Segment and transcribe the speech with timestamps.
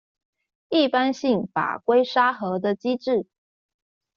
[0.69, 3.27] 一般性法規沙盒的機制